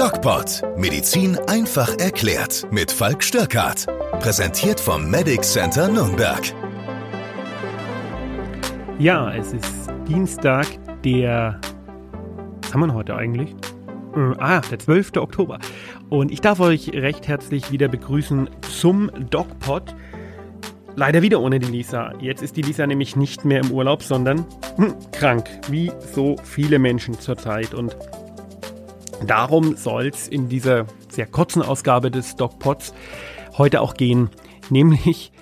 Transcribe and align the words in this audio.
DocPod. 0.00 0.62
Medizin 0.78 1.36
einfach 1.46 1.98
erklärt. 1.98 2.66
Mit 2.70 2.90
Falk 2.90 3.22
Störkart. 3.22 3.84
Präsentiert 4.20 4.80
vom 4.80 5.10
Medic 5.10 5.44
Center 5.44 5.88
Nürnberg. 5.88 6.40
Ja, 8.98 9.30
es 9.34 9.52
ist 9.52 9.90
Dienstag, 10.08 10.66
der. 11.04 11.60
Was 12.62 12.72
haben 12.72 12.80
wir 12.86 12.94
heute 12.94 13.14
eigentlich? 13.14 13.50
Äh, 14.16 14.32
ah, 14.38 14.62
der 14.62 14.78
12. 14.78 15.18
Oktober. 15.18 15.58
Und 16.08 16.30
ich 16.30 16.40
darf 16.40 16.60
euch 16.60 16.94
recht 16.94 17.28
herzlich 17.28 17.70
wieder 17.70 17.88
begrüßen 17.88 18.48
zum 18.70 19.10
DocPod. 19.28 19.94
Leider 20.96 21.20
wieder 21.20 21.42
ohne 21.42 21.58
die 21.58 21.70
Lisa. 21.70 22.14
Jetzt 22.20 22.42
ist 22.42 22.56
die 22.56 22.62
Lisa 22.62 22.86
nämlich 22.86 23.16
nicht 23.16 23.44
mehr 23.44 23.60
im 23.60 23.70
Urlaub, 23.70 24.02
sondern 24.02 24.46
hm, 24.76 24.94
krank, 25.12 25.46
wie 25.68 25.92
so 26.14 26.36
viele 26.42 26.78
Menschen 26.78 27.20
zurzeit. 27.20 27.74
Und 27.74 27.94
darum 29.26 29.76
soll 29.76 30.08
es 30.08 30.28
in 30.28 30.48
dieser 30.48 30.86
sehr 31.08 31.26
kurzen 31.26 31.62
Ausgabe 31.62 32.10
des 32.10 32.36
DocPods 32.36 32.94
heute 33.56 33.80
auch 33.80 33.94
gehen, 33.94 34.30
nämlich 34.70 35.32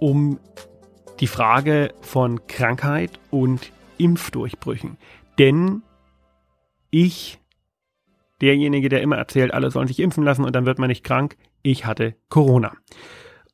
um 0.00 0.38
die 1.20 1.26
Frage 1.26 1.94
von 2.00 2.46
Krankheit 2.46 3.20
und 3.30 3.72
Impfdurchbrüchen. 3.98 4.96
Denn 5.38 5.82
ich, 6.90 7.38
derjenige, 8.40 8.88
der 8.88 9.02
immer 9.02 9.16
erzählt, 9.16 9.54
alle 9.54 9.70
sollen 9.70 9.88
sich 9.88 10.00
impfen 10.00 10.24
lassen 10.24 10.44
und 10.44 10.54
dann 10.54 10.66
wird 10.66 10.78
man 10.78 10.88
nicht 10.88 11.04
krank, 11.04 11.36
ich 11.62 11.86
hatte 11.86 12.14
Corona. 12.28 12.72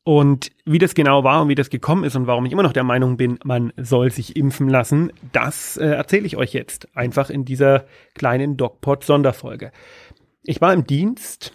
Und 0.02 0.50
wie 0.64 0.78
das 0.78 0.94
genau 0.94 1.24
war 1.24 1.42
und 1.42 1.48
wie 1.48 1.54
das 1.54 1.68
gekommen 1.68 2.04
ist 2.04 2.16
und 2.16 2.26
warum 2.26 2.46
ich 2.46 2.52
immer 2.52 2.62
noch 2.62 2.72
der 2.72 2.84
Meinung 2.84 3.16
bin, 3.16 3.38
man 3.44 3.72
soll 3.76 4.10
sich 4.10 4.34
impfen 4.34 4.68
lassen, 4.68 5.12
das 5.32 5.76
äh, 5.76 5.88
erzähle 5.88 6.26
ich 6.26 6.36
euch 6.36 6.54
jetzt 6.54 6.88
einfach 6.96 7.28
in 7.28 7.44
dieser 7.44 7.84
kleinen 8.14 8.56
DocPod-Sonderfolge. 8.56 9.72
Ich 10.42 10.60
war 10.60 10.72
im 10.72 10.86
Dienst 10.86 11.52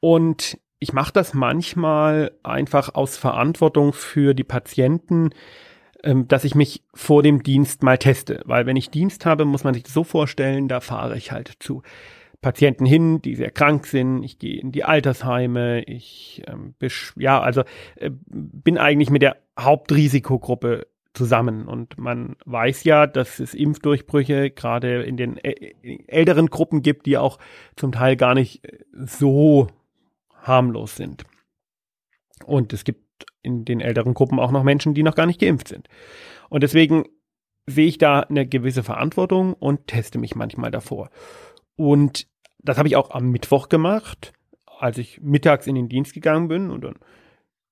und 0.00 0.58
ich 0.78 0.92
mache 0.92 1.12
das 1.12 1.32
manchmal 1.32 2.32
einfach 2.42 2.94
aus 2.94 3.16
Verantwortung 3.16 3.94
für 3.94 4.34
die 4.34 4.44
Patienten, 4.44 5.30
ähm, 6.04 6.28
dass 6.28 6.44
ich 6.44 6.54
mich 6.54 6.84
vor 6.92 7.22
dem 7.22 7.42
Dienst 7.42 7.82
mal 7.82 7.96
teste. 7.96 8.42
Weil 8.44 8.66
wenn 8.66 8.76
ich 8.76 8.90
Dienst 8.90 9.24
habe, 9.24 9.46
muss 9.46 9.64
man 9.64 9.72
sich 9.72 9.86
so 9.88 10.04
vorstellen, 10.04 10.68
da 10.68 10.80
fahre 10.80 11.16
ich 11.16 11.32
halt 11.32 11.54
zu 11.60 11.82
Patienten 12.46 12.86
hin, 12.86 13.20
die 13.20 13.34
sehr 13.34 13.50
krank 13.50 13.88
sind. 13.88 14.22
Ich 14.22 14.38
gehe 14.38 14.60
in 14.60 14.70
die 14.70 14.84
Altersheime. 14.84 15.82
Ich 15.82 16.44
ähm, 16.46 16.76
ja, 17.16 17.40
also 17.40 17.62
äh, 17.96 18.12
bin 18.12 18.78
eigentlich 18.78 19.10
mit 19.10 19.22
der 19.22 19.38
Hauptrisikogruppe 19.58 20.86
zusammen. 21.12 21.66
Und 21.66 21.98
man 21.98 22.36
weiß 22.44 22.84
ja, 22.84 23.08
dass 23.08 23.40
es 23.40 23.52
Impfdurchbrüche 23.52 24.52
gerade 24.52 25.02
in 25.02 25.16
den 25.16 25.38
älteren 25.38 26.46
Gruppen 26.46 26.82
gibt, 26.82 27.06
die 27.06 27.18
auch 27.18 27.40
zum 27.74 27.90
Teil 27.90 28.14
gar 28.14 28.34
nicht 28.34 28.64
äh, 28.64 28.78
so 28.92 29.66
harmlos 30.40 30.94
sind. 30.94 31.24
Und 32.44 32.72
es 32.72 32.84
gibt 32.84 33.26
in 33.42 33.64
den 33.64 33.80
älteren 33.80 34.14
Gruppen 34.14 34.38
auch 34.38 34.52
noch 34.52 34.62
Menschen, 34.62 34.94
die 34.94 35.02
noch 35.02 35.16
gar 35.16 35.26
nicht 35.26 35.40
geimpft 35.40 35.66
sind. 35.66 35.88
Und 36.48 36.62
deswegen 36.62 37.06
sehe 37.66 37.88
ich 37.88 37.98
da 37.98 38.20
eine 38.20 38.46
gewisse 38.46 38.84
Verantwortung 38.84 39.52
und 39.54 39.88
teste 39.88 40.20
mich 40.20 40.36
manchmal 40.36 40.70
davor. 40.70 41.10
Und 41.74 42.28
das 42.68 42.78
habe 42.78 42.88
ich 42.88 42.96
auch 42.96 43.10
am 43.10 43.30
Mittwoch 43.30 43.68
gemacht, 43.68 44.32
als 44.78 44.98
ich 44.98 45.20
mittags 45.22 45.66
in 45.66 45.74
den 45.74 45.88
Dienst 45.88 46.14
gegangen 46.14 46.48
bin 46.48 46.70
und 46.70 46.84
dann 46.84 46.96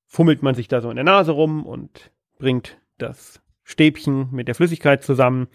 fummelt 0.07 0.43
man 0.43 0.55
sich 0.55 0.69
da 0.69 0.81
so 0.81 0.91
in 0.91 0.97
der 0.97 1.05
Nase 1.05 1.33
rum 1.33 1.67
und 1.67 2.11
bringt 2.39 2.79
das 2.99 3.41
Stäbchen 3.65 4.29
mit 4.31 4.49
der 4.49 4.55
Flüssigkeit 4.55 5.03
zusammen, 5.03 5.49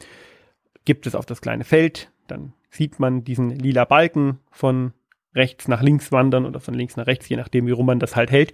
gibt 0.86 1.08
es 1.08 1.16
auf 1.16 1.26
das 1.26 1.42
kleine 1.42 1.64
Feld, 1.64 2.12
dann 2.28 2.54
sieht 2.70 3.00
man 3.00 3.24
diesen 3.24 3.50
lila 3.50 3.86
Balken 3.86 4.40
von 4.52 4.94
rechts 5.34 5.68
nach 5.68 5.82
links 5.82 6.12
wandern 6.12 6.46
oder 6.46 6.60
von 6.60 6.74
links 6.74 6.98
nach 6.98 7.08
rechts, 7.08 7.30
je 7.30 7.38
nachdem, 7.38 7.68
wie 7.68 7.72
rum 7.72 7.86
man 7.86 8.00
das 8.00 8.16
halt 8.16 8.32
hält. 8.32 8.54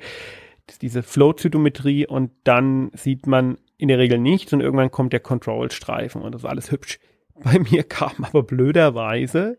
Das 0.67 0.75
ist 0.75 0.81
diese 0.81 1.03
Flow-Zytometrie 1.03 2.07
und 2.07 2.31
dann 2.43 2.91
sieht 2.93 3.27
man 3.27 3.57
in 3.77 3.87
der 3.87 3.99
Regel 3.99 4.19
nichts 4.19 4.51
und 4.53 4.61
irgendwann 4.61 4.91
kommt 4.91 5.13
der 5.13 5.19
Control-Streifen 5.19 6.21
und 6.21 6.33
das 6.33 6.41
ist 6.41 6.49
alles 6.49 6.71
hübsch. 6.71 6.99
Bei 7.35 7.59
mir 7.59 7.83
kam 7.83 8.23
aber 8.23 8.43
blöderweise 8.43 9.57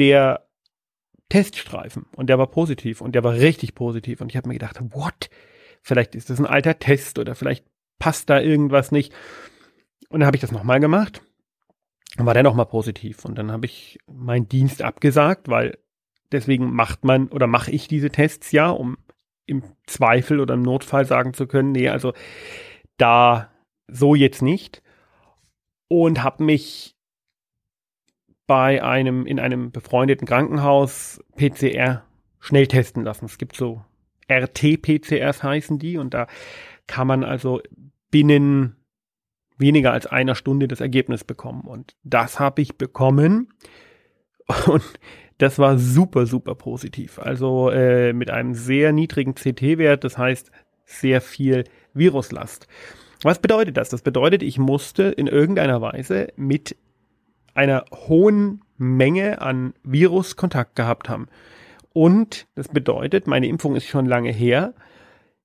der 0.00 0.48
Teststreifen. 1.28 2.06
Und 2.16 2.26
der 2.26 2.38
war 2.38 2.48
positiv 2.48 3.00
und 3.00 3.14
der 3.14 3.22
war 3.22 3.34
richtig 3.34 3.74
positiv. 3.74 4.20
Und 4.20 4.30
ich 4.30 4.36
habe 4.36 4.48
mir 4.48 4.54
gedacht, 4.54 4.80
what? 4.90 5.30
Vielleicht 5.82 6.14
ist 6.14 6.30
das 6.30 6.40
ein 6.40 6.46
alter 6.46 6.78
Test 6.78 7.18
oder 7.18 7.34
vielleicht 7.34 7.64
passt 7.98 8.28
da 8.28 8.40
irgendwas 8.40 8.90
nicht. 8.90 9.14
Und 10.08 10.20
dann 10.20 10.26
habe 10.26 10.36
ich 10.36 10.40
das 10.40 10.52
nochmal 10.52 10.80
gemacht. 10.80 11.22
Und 12.18 12.26
war 12.26 12.34
der 12.34 12.42
nochmal 12.42 12.66
positiv. 12.66 13.24
Und 13.24 13.36
dann 13.36 13.52
habe 13.52 13.66
ich 13.66 13.98
meinen 14.06 14.48
Dienst 14.48 14.82
abgesagt, 14.82 15.48
weil 15.48 15.78
deswegen 16.32 16.72
macht 16.72 17.04
man 17.04 17.28
oder 17.28 17.46
mache 17.46 17.70
ich 17.70 17.86
diese 17.86 18.10
Tests 18.10 18.50
ja, 18.50 18.70
um 18.70 18.98
im 19.46 19.62
Zweifel 19.86 20.40
oder 20.40 20.54
im 20.54 20.62
Notfall 20.62 21.04
sagen 21.04 21.34
zu 21.34 21.46
können, 21.46 21.72
nee, 21.72 21.88
also 21.88 22.12
da 22.96 23.50
so 23.86 24.14
jetzt 24.14 24.42
nicht. 24.42 24.82
Und 25.88 26.22
habe 26.22 26.44
mich 26.44 26.96
bei 28.50 28.82
einem, 28.82 29.26
in 29.26 29.38
einem 29.38 29.70
befreundeten 29.70 30.26
Krankenhaus 30.26 31.22
PCR 31.36 32.02
schnell 32.40 32.66
testen 32.66 33.04
lassen. 33.04 33.26
Es 33.26 33.38
gibt 33.38 33.54
so 33.54 33.84
RT-PCRs 34.28 35.44
heißen 35.44 35.78
die 35.78 35.98
und 35.98 36.14
da 36.14 36.26
kann 36.88 37.06
man 37.06 37.22
also 37.22 37.60
binnen 38.10 38.74
weniger 39.56 39.92
als 39.92 40.08
einer 40.08 40.34
Stunde 40.34 40.66
das 40.66 40.80
Ergebnis 40.80 41.22
bekommen. 41.22 41.60
Und 41.60 41.94
das 42.02 42.40
habe 42.40 42.60
ich 42.62 42.76
bekommen 42.76 43.52
und 44.66 44.82
das 45.38 45.60
war 45.60 45.78
super, 45.78 46.26
super 46.26 46.56
positiv. 46.56 47.20
Also 47.20 47.70
äh, 47.70 48.12
mit 48.12 48.32
einem 48.32 48.54
sehr 48.54 48.90
niedrigen 48.92 49.36
CT-Wert, 49.36 50.02
das 50.02 50.18
heißt 50.18 50.50
sehr 50.86 51.20
viel 51.20 51.62
Viruslast. 51.94 52.66
Was 53.22 53.38
bedeutet 53.38 53.76
das? 53.76 53.90
Das 53.90 54.02
bedeutet, 54.02 54.42
ich 54.42 54.58
musste 54.58 55.04
in 55.04 55.28
irgendeiner 55.28 55.80
Weise 55.80 56.32
mit 56.34 56.74
einer 57.60 57.84
hohen 57.92 58.64
Menge 58.78 59.42
an 59.42 59.74
Virus 59.82 60.36
Kontakt 60.36 60.76
gehabt 60.76 61.10
haben. 61.10 61.28
Und 61.92 62.48
das 62.54 62.68
bedeutet, 62.68 63.26
meine 63.26 63.48
Impfung 63.48 63.76
ist 63.76 63.84
schon 63.84 64.06
lange 64.06 64.32
her. 64.32 64.72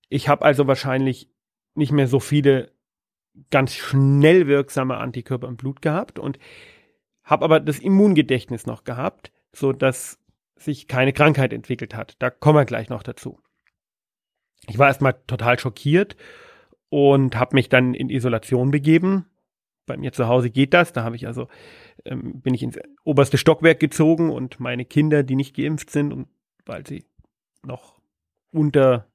Ich 0.07 0.29
habe 0.29 0.45
also 0.45 0.65
wahrscheinlich 0.65 1.29
nicht 1.73 1.91
mehr 1.91 2.07
so 2.07 2.21
viele 2.21 2.71
ganz 3.51 3.73
schnell 3.73 4.47
wirksame 4.47 4.95
Antikörper 4.95 5.49
im 5.49 5.57
Blut 5.57 5.81
gehabt 5.81 6.17
und 6.17 6.39
habe 7.25 7.43
aber 7.43 7.59
das 7.59 7.79
Immungedächtnis 7.79 8.65
noch 8.65 8.85
gehabt, 8.85 9.33
so 9.51 9.73
dass 9.73 10.17
sich 10.55 10.87
keine 10.87 11.11
Krankheit 11.11 11.51
entwickelt 11.51 11.95
hat. 11.95 12.15
Da 12.19 12.29
kommen 12.29 12.59
wir 12.59 12.65
gleich 12.65 12.87
noch 12.87 13.03
dazu. 13.03 13.41
Ich 14.69 14.79
war 14.79 14.87
erstmal 14.87 15.19
total 15.27 15.59
schockiert 15.59 16.15
und 16.87 17.35
habe 17.35 17.55
mich 17.55 17.67
dann 17.67 17.93
in 17.93 18.09
Isolation 18.09 18.71
begeben. 18.71 19.25
Bei 19.85 19.97
mir 19.97 20.11
zu 20.11 20.27
Hause 20.27 20.49
geht 20.49 20.73
das. 20.73 20.93
Da 20.93 21.03
habe 21.03 21.15
ich 21.15 21.27
also 21.27 21.47
ähm, 22.05 22.41
bin 22.41 22.53
ich 22.53 22.63
ins 22.63 22.77
oberste 23.03 23.37
Stockwerk 23.37 23.79
gezogen 23.79 24.31
und 24.31 24.59
meine 24.59 24.85
Kinder, 24.85 25.23
die 25.23 25.35
nicht 25.35 25.55
geimpft 25.55 25.89
sind 25.89 26.11
und 26.11 26.27
weil 26.65 26.85
sie 26.85 27.05
noch 27.63 27.99
unter 28.51 29.07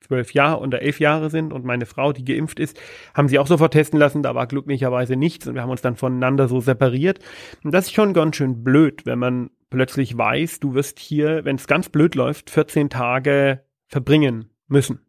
zwölf 0.00 0.32
Jahre, 0.32 0.60
unter 0.60 0.80
elf 0.80 0.98
Jahre 0.98 1.30
sind 1.30 1.52
und 1.52 1.64
meine 1.64 1.86
Frau, 1.86 2.12
die 2.12 2.24
geimpft 2.24 2.58
ist, 2.58 2.80
haben 3.14 3.28
sie 3.28 3.38
auch 3.38 3.46
sofort 3.46 3.72
testen 3.72 3.98
lassen. 3.98 4.22
Da 4.22 4.34
war 4.34 4.46
glücklicherweise 4.46 5.16
nichts 5.16 5.46
und 5.46 5.54
wir 5.54 5.62
haben 5.62 5.70
uns 5.70 5.82
dann 5.82 5.96
voneinander 5.96 6.48
so 6.48 6.60
separiert. 6.60 7.18
Und 7.62 7.72
das 7.72 7.86
ist 7.86 7.92
schon 7.92 8.14
ganz 8.14 8.36
schön 8.36 8.64
blöd, 8.64 9.06
wenn 9.06 9.18
man 9.18 9.50
plötzlich 9.68 10.16
weiß, 10.16 10.60
du 10.60 10.74
wirst 10.74 10.98
hier, 10.98 11.44
wenn 11.44 11.56
es 11.56 11.66
ganz 11.66 11.88
blöd 11.88 12.14
läuft, 12.14 12.50
14 12.50 12.90
Tage 12.90 13.64
verbringen 13.86 14.50
müssen. 14.66 15.00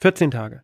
14 0.00 0.30
Tage. 0.30 0.62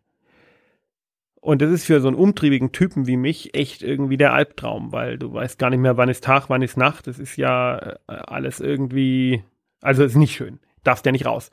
Und 1.45 1.61
das 1.61 1.69
ist 1.69 1.85
für 1.85 2.01
so 2.01 2.07
einen 2.07 2.17
umtriebigen 2.17 2.71
Typen 2.71 3.05
wie 3.05 3.17
mich 3.17 3.53
echt 3.53 3.83
irgendwie 3.83 4.17
der 4.17 4.33
Albtraum, 4.33 4.91
weil 4.91 5.19
du 5.19 5.31
weißt 5.31 5.59
gar 5.59 5.69
nicht 5.69 5.77
mehr, 5.77 5.95
wann 5.95 6.09
ist 6.09 6.23
Tag, 6.23 6.49
wann 6.49 6.63
ist 6.63 6.75
Nacht. 6.75 7.05
Das 7.05 7.19
ist 7.19 7.37
ja 7.37 7.77
äh, 7.77 7.97
alles 8.07 8.59
irgendwie, 8.59 9.43
also 9.79 10.03
ist 10.03 10.15
nicht 10.15 10.33
schön. 10.33 10.59
Darfst 10.83 11.05
ja 11.05 11.11
nicht 11.11 11.27
raus. 11.27 11.51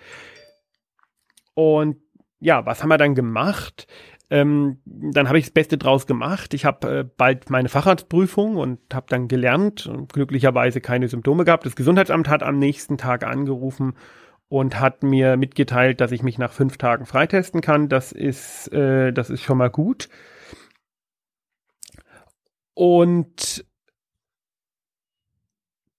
Und 1.53 1.97
ja, 2.41 2.65
was 2.65 2.83
haben 2.83 2.89
wir 2.89 2.97
dann 2.97 3.15
gemacht? 3.15 3.87
Ähm, 4.31 4.79
dann 4.87 5.29
habe 5.29 5.39
ich 5.39 5.45
das 5.45 5.53
Beste 5.53 5.77
draus 5.77 6.07
gemacht. 6.07 6.55
Ich 6.55 6.65
habe 6.65 7.01
äh, 7.01 7.05
bald 7.05 7.51
meine 7.51 7.69
Facharztprüfung 7.69 8.57
und 8.57 8.79
habe 8.95 9.05
dann 9.11 9.29
gelernt 9.29 9.87
und 9.89 10.11
glücklicherweise 10.11 10.81
keine 10.81 11.09
Symptome 11.09 11.45
gehabt. 11.45 11.67
Das 11.67 11.77
Gesundheitsamt 11.77 12.31
hat 12.31 12.43
am 12.43 12.59
nächsten 12.59 12.97
Tag 12.97 13.25
angerufen 13.25 13.93
und 14.53 14.79
hat 14.79 15.03
mir 15.03 15.39
mitgeteilt, 15.39 16.03
dass 16.03 16.13
ich 16.13 16.23
mich 16.23 16.37
nach 16.37 16.53
fünf 16.53 16.77
Tagen 16.77 17.07
freitesten 17.07 17.63
kann. 17.63 17.89
Das 17.89 18.13
ist, 18.13 18.71
äh, 18.71 19.11
das 19.11 19.31
ist 19.31 19.41
schon 19.41 19.57
mal 19.57 19.71
gut. 19.71 20.11
Und 22.75 23.65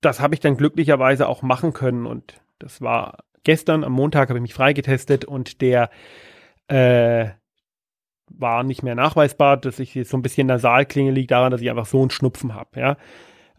das 0.02 0.20
habe 0.20 0.36
ich 0.36 0.40
dann 0.40 0.56
glücklicherweise 0.56 1.28
auch 1.28 1.42
machen 1.42 1.74
können. 1.74 2.06
Und 2.06 2.44
das 2.60 2.80
war 2.80 3.24
gestern, 3.44 3.84
am 3.84 3.94
Montag 3.94 4.30
habe 4.30 4.38
ich 4.38 4.44
mich 4.44 4.54
freigetestet 4.54 5.26
und 5.26 5.60
der 5.60 5.90
äh, 6.68 7.30
war 8.30 8.62
nicht 8.62 8.84
mehr 8.84 8.94
nachweisbar, 8.94 9.58
dass 9.58 9.80
ich 9.80 9.96
jetzt 9.96 10.12
so 10.12 10.18
ein 10.18 10.22
bisschen 10.22 10.46
nasal 10.46 10.86
klinge, 10.86 11.10
liegt 11.10 11.32
daran, 11.32 11.50
dass 11.50 11.62
ich 11.62 11.72
einfach 11.72 11.88
so 11.88 12.02
einen 12.02 12.12
Schnupfen 12.12 12.54
habe. 12.54 12.80
Ja. 12.80 12.98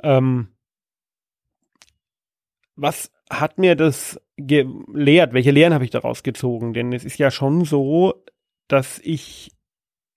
Ähm, 0.04 0.54
was 2.76 3.10
hat 3.28 3.58
mir 3.58 3.74
das 3.74 4.20
gelehrt? 4.36 5.32
Welche 5.32 5.50
Lehren 5.50 5.74
habe 5.74 5.84
ich 5.84 5.90
daraus 5.90 6.22
gezogen? 6.22 6.72
Denn 6.74 6.92
es 6.92 7.04
ist 7.04 7.18
ja 7.18 7.30
schon 7.30 7.64
so, 7.64 8.24
dass 8.68 8.98
ich 9.00 9.52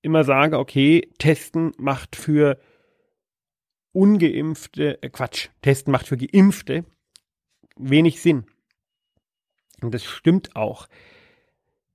immer 0.01 0.23
sage, 0.23 0.57
okay, 0.57 1.09
testen 1.17 1.73
macht 1.77 2.15
für 2.15 2.59
ungeimpfte, 3.91 5.01
äh 5.01 5.09
Quatsch, 5.09 5.49
testen 5.61 5.91
macht 5.91 6.07
für 6.07 6.17
geimpfte 6.17 6.85
wenig 7.77 8.21
Sinn. 8.21 8.45
Und 9.81 9.93
das 9.93 10.03
stimmt 10.03 10.55
auch, 10.55 10.87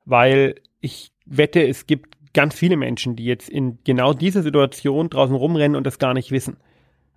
weil 0.05 0.57
ich 0.81 1.13
wette, 1.27 1.67
es 1.67 1.87
gibt 1.87 2.17
ganz 2.33 2.55
viele 2.55 2.77
Menschen, 2.77 3.17
die 3.17 3.25
jetzt 3.25 3.49
in 3.49 3.79
genau 3.85 4.15
dieser 4.15 4.43
Situation 4.43 5.11
draußen 5.11 5.35
rumrennen 5.35 5.77
und 5.77 5.87
das 5.87 5.99
gar 5.99 6.15
nicht 6.15 6.31
wissen. 6.31 6.57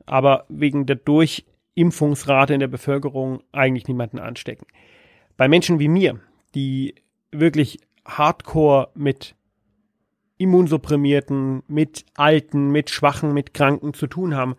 Aber 0.06 0.46
wegen 0.50 0.86
der 0.86 0.98
Durchimpfungsrate 0.98 2.54
in 2.54 2.60
der 2.60 2.68
Bevölkerung 2.68 3.42
eigentlich 3.52 3.88
niemanden 3.88 4.20
anstecken. 4.20 4.66
Bei 5.38 5.48
Menschen 5.48 5.80
wie 5.80 5.88
mir, 5.88 6.20
die 6.54 6.96
wirklich 7.32 7.80
hardcore 8.06 8.90
mit 8.96 9.36
Immunsupprimierten, 10.38 11.64
mit 11.68 12.06
Alten, 12.16 12.72
mit 12.72 12.90
Schwachen, 12.90 13.34
mit 13.34 13.54
Kranken 13.54 13.94
zu 13.94 14.08
tun 14.08 14.36
haben, 14.36 14.56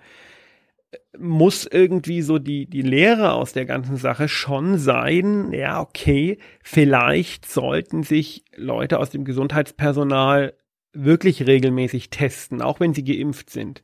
muss 1.19 1.67
irgendwie 1.67 2.23
so 2.23 2.39
die, 2.39 2.67
die 2.67 2.83
Lehre 2.83 3.33
aus 3.33 3.53
der 3.53 3.65
ganzen 3.65 3.97
Sache 3.97 4.29
schon 4.29 4.79
sein, 4.79 5.53
ja, 5.53 5.81
okay, 5.81 6.39
vielleicht 6.63 7.47
sollten 7.47 8.03
sich 8.03 8.45
Leute 8.55 8.99
aus 8.99 9.11
dem 9.11 9.25
Gesundheitspersonal 9.25 10.55
wirklich 10.93 11.47
regelmäßig 11.47 12.11
testen, 12.11 12.63
auch 12.63 12.81
wenn 12.81 12.95
sie 12.95 13.05
geimpft 13.05 13.51
sind. 13.51 13.83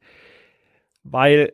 Weil 1.05 1.53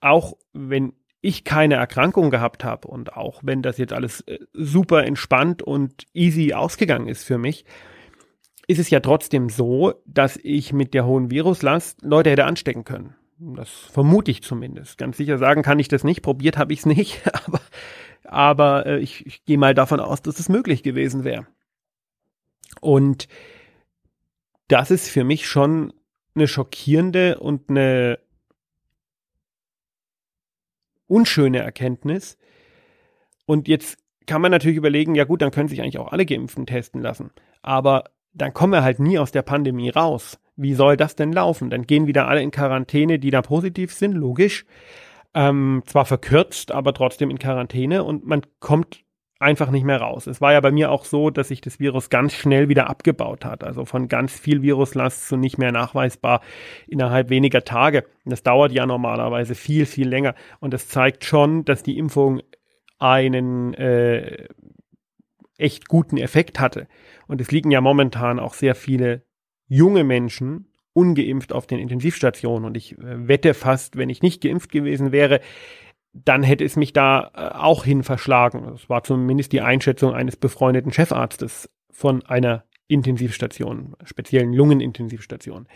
auch 0.00 0.36
wenn 0.52 0.92
ich 1.20 1.44
keine 1.44 1.74
Erkrankung 1.74 2.30
gehabt 2.30 2.64
habe 2.64 2.88
und 2.88 3.16
auch 3.16 3.40
wenn 3.42 3.62
das 3.62 3.78
jetzt 3.78 3.92
alles 3.92 4.20
äh, 4.22 4.38
super 4.52 5.04
entspannt 5.04 5.62
und 5.62 6.06
easy 6.14 6.52
ausgegangen 6.52 7.08
ist 7.08 7.24
für 7.24 7.38
mich, 7.38 7.64
ist 8.68 8.78
es 8.78 8.90
ja 8.90 9.00
trotzdem 9.00 9.48
so, 9.48 9.94
dass 10.04 10.38
ich 10.42 10.72
mit 10.72 10.94
der 10.94 11.06
hohen 11.06 11.30
Viruslast 11.30 12.02
Leute 12.02 12.30
hätte 12.30 12.44
anstecken 12.44 12.84
können. 12.84 13.14
Das 13.38 13.70
vermute 13.70 14.30
ich 14.30 14.42
zumindest. 14.42 14.98
Ganz 14.98 15.16
sicher 15.16 15.38
sagen 15.38 15.62
kann 15.62 15.78
ich 15.78 15.88
das 15.88 16.04
nicht. 16.04 16.22
Probiert 16.22 16.58
habe 16.58 16.72
ich 16.72 16.80
es 16.80 16.86
nicht, 16.86 17.22
aber, 17.46 17.60
aber 18.24 18.86
äh, 18.86 18.98
ich, 18.98 19.26
ich 19.26 19.44
gehe 19.44 19.58
mal 19.58 19.74
davon 19.74 20.00
aus, 20.00 20.22
dass 20.22 20.38
es 20.38 20.48
möglich 20.48 20.82
gewesen 20.82 21.24
wäre. 21.24 21.46
Und 22.80 23.28
das 24.68 24.90
ist 24.90 25.08
für 25.08 25.24
mich 25.24 25.48
schon 25.48 25.92
eine 26.34 26.46
schockierende 26.46 27.38
und 27.38 27.70
eine 27.70 28.18
unschöne 31.08 31.58
Erkenntnis. 31.58 32.38
Und 33.46 33.66
jetzt 33.66 33.98
kann 34.26 34.42
man 34.42 34.50
natürlich 34.50 34.76
überlegen, 34.76 35.14
ja 35.14 35.24
gut, 35.24 35.42
dann 35.42 35.50
können 35.50 35.68
sich 35.68 35.80
eigentlich 35.80 35.98
auch 35.98 36.12
alle 36.12 36.26
Geimpften 36.26 36.66
testen 36.66 37.02
lassen. 37.02 37.30
Aber 37.62 38.04
dann 38.34 38.54
kommen 38.54 38.72
wir 38.72 38.82
halt 38.82 39.00
nie 39.00 39.18
aus 39.18 39.32
der 39.32 39.42
Pandemie 39.42 39.90
raus. 39.90 40.38
Wie 40.54 40.74
soll 40.74 40.96
das 40.96 41.16
denn 41.16 41.32
laufen? 41.32 41.70
Dann 41.70 41.86
gehen 41.86 42.06
wieder 42.06 42.28
alle 42.28 42.42
in 42.42 42.50
Quarantäne, 42.50 43.18
die 43.18 43.30
da 43.30 43.42
positiv 43.42 43.92
sind, 43.92 44.12
logisch. 44.12 44.64
Ähm, 45.34 45.82
zwar 45.86 46.04
verkürzt, 46.04 46.72
aber 46.72 46.94
trotzdem 46.94 47.30
in 47.30 47.38
Quarantäne 47.38 48.04
und 48.04 48.26
man 48.26 48.42
kommt 48.60 49.04
einfach 49.38 49.70
nicht 49.70 49.84
mehr 49.84 50.00
raus. 50.00 50.26
Es 50.26 50.40
war 50.40 50.52
ja 50.52 50.60
bei 50.60 50.72
mir 50.72 50.90
auch 50.90 51.04
so, 51.04 51.30
dass 51.30 51.48
sich 51.48 51.60
das 51.60 51.78
Virus 51.78 52.10
ganz 52.10 52.32
schnell 52.32 52.68
wieder 52.68 52.90
abgebaut 52.90 53.44
hat. 53.44 53.62
Also 53.62 53.84
von 53.84 54.08
ganz 54.08 54.38
viel 54.38 54.62
Viruslast 54.62 55.28
zu 55.28 55.36
nicht 55.36 55.58
mehr 55.58 55.72
nachweisbar 55.72 56.40
innerhalb 56.86 57.30
weniger 57.30 57.64
Tage. 57.64 58.04
Das 58.24 58.42
dauert 58.42 58.72
ja 58.72 58.86
normalerweise 58.86 59.54
viel, 59.54 59.86
viel 59.86 60.08
länger. 60.08 60.34
Und 60.60 60.74
das 60.74 60.88
zeigt 60.88 61.24
schon, 61.24 61.64
dass 61.64 61.82
die 61.82 61.98
Impfung 61.98 62.40
einen 62.98 63.74
äh, 63.74 64.48
echt 65.56 65.88
guten 65.88 66.16
Effekt 66.16 66.58
hatte. 66.58 66.88
Und 67.28 67.40
es 67.40 67.52
liegen 67.52 67.70
ja 67.70 67.80
momentan 67.80 68.40
auch 68.40 68.54
sehr 68.54 68.74
viele 68.74 69.22
junge 69.68 70.02
Menschen 70.02 70.72
ungeimpft 70.94 71.52
auf 71.52 71.68
den 71.68 71.78
Intensivstationen. 71.78 72.64
Und 72.64 72.76
ich 72.76 72.98
äh, 72.98 73.28
wette 73.28 73.54
fast, 73.54 73.96
wenn 73.96 74.08
ich 74.08 74.22
nicht 74.22 74.42
geimpft 74.42 74.72
gewesen 74.72 75.12
wäre, 75.12 75.40
dann 76.12 76.42
hätte 76.42 76.64
es 76.64 76.76
mich 76.76 76.92
da 76.92 77.30
äh, 77.34 77.56
auch 77.56 77.84
hin 77.84 78.02
verschlagen. 78.02 78.64
Das 78.64 78.88
war 78.88 79.02
zumindest 79.02 79.52
die 79.52 79.60
Einschätzung 79.60 80.14
eines 80.14 80.36
befreundeten 80.36 80.92
Chefarztes 80.92 81.70
von 81.90 82.24
einer 82.26 82.64
Intensivstation, 82.88 83.96
speziellen 84.04 84.52
Lungenintensivstation. 84.52 85.68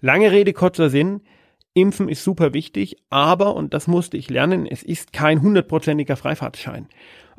Lange 0.00 0.32
Rede, 0.32 0.52
kurzer 0.52 0.88
Sinn. 0.88 1.20
Impfen 1.74 2.08
ist 2.08 2.22
super 2.22 2.54
wichtig, 2.54 2.96
aber, 3.10 3.56
und 3.56 3.74
das 3.74 3.88
musste 3.88 4.16
ich 4.16 4.30
lernen, 4.30 4.64
es 4.64 4.82
ist 4.82 5.12
kein 5.12 5.42
hundertprozentiger 5.42 6.16
Freifahrtschein. 6.16 6.88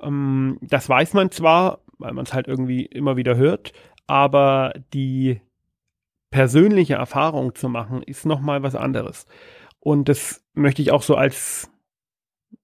Ähm, 0.02 0.58
das 0.62 0.88
weiß 0.90 1.14
man 1.14 1.32
zwar, 1.32 1.80
weil 1.98 2.14
man 2.14 2.26
es 2.26 2.34
halt 2.34 2.48
irgendwie 2.48 2.86
immer 2.86 3.16
wieder 3.16 3.38
hört, 3.38 3.72
aber 4.08 4.74
die 4.94 5.42
persönliche 6.32 6.96
Erfahrung 6.96 7.56
zu 7.56 7.70
machen, 7.70 8.04
ist 8.04 8.26
nochmal 8.26 8.62
was 8.62 8.76
anderes. 8.76 9.26
Und 9.80 10.10
das 10.10 10.44
möchte 10.54 10.82
ich 10.82 10.92
auch 10.92 11.02
so 11.02 11.16
als, 11.16 11.72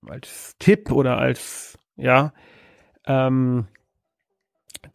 als 0.08 0.56
Tipp 0.60 0.92
oder 0.92 1.18
als, 1.18 1.78
ja, 1.96 2.34
ähm, 3.06 3.68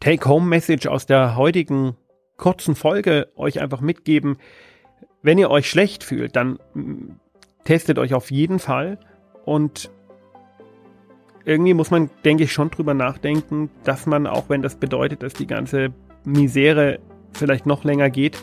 Take-Home-Message 0.01 0.87
aus 0.87 1.07
der 1.07 1.37
heutigen 1.37 1.97
kurzen 2.37 2.75
Folge 2.75 3.33
euch 3.37 3.61
einfach 3.61 3.81
mitgeben. 3.81 4.37
Wenn 5.23 5.39
ihr 5.39 5.51
euch 5.51 5.69
schlecht 5.69 6.05
fühlt, 6.05 6.37
dann 6.37 6.59
mm, 6.75 7.13
testet 7.65 7.99
euch 7.99 8.15
auf 8.15 8.31
jeden 8.31 8.59
Fall 8.59 8.99
und 9.45 9.91
irgendwie 11.45 11.75
muss 11.75 11.91
man, 11.91 12.11
denke 12.25 12.45
ich, 12.45 12.53
schon 12.53 12.71
drüber 12.71 12.93
nachdenken, 12.93 13.71
dass 13.85 14.07
man, 14.07 14.27
auch 14.27 14.49
wenn 14.49 14.63
das 14.63 14.75
bedeutet, 14.77 15.23
dass 15.23 15.33
die 15.33 15.47
ganze 15.47 15.93
Misere 16.25 16.99
vielleicht 17.33 17.67
noch 17.67 17.85
länger 17.85 18.11
geht, 18.11 18.43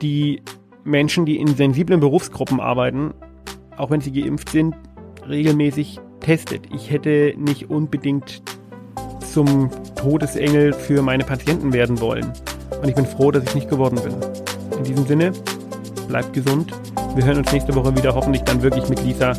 die 0.00 0.42
Menschen, 0.84 1.26
die 1.26 1.36
in 1.36 1.48
sensiblen 1.48 1.98
Berufsgruppen 1.98 2.60
arbeiten, 2.60 3.12
auch 3.76 3.90
wenn 3.90 4.00
sie 4.00 4.12
geimpft 4.12 4.50
sind, 4.50 4.76
regelmäßig 5.28 6.00
testet. 6.20 6.62
Ich 6.74 6.90
hätte 6.90 7.34
nicht 7.36 7.70
unbedingt 7.70 8.42
zum 9.32 9.70
Todesengel 9.94 10.72
für 10.72 11.02
meine 11.02 11.24
Patienten 11.24 11.72
werden 11.72 12.00
wollen. 12.00 12.32
Und 12.80 12.88
ich 12.88 12.94
bin 12.94 13.06
froh, 13.06 13.30
dass 13.30 13.44
ich 13.44 13.54
nicht 13.54 13.68
geworden 13.68 13.98
bin. 14.02 14.14
In 14.78 14.84
diesem 14.84 15.06
Sinne, 15.06 15.32
bleibt 16.08 16.32
gesund. 16.32 16.72
Wir 17.14 17.24
hören 17.24 17.38
uns 17.38 17.52
nächste 17.52 17.74
Woche 17.74 17.96
wieder, 17.96 18.14
hoffentlich 18.14 18.42
dann 18.42 18.62
wirklich 18.62 18.88
mit 18.88 19.02
Lisa 19.04 19.32